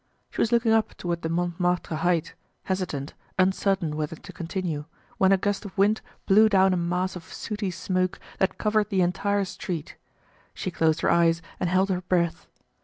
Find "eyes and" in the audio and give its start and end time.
11.11-11.69